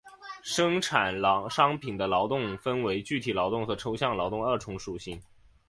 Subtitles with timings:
[0.41, 1.13] 生产
[1.47, 5.21] 商品的劳动分为具体劳动和抽象劳动二重属性。